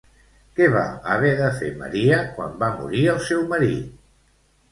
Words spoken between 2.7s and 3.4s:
morir el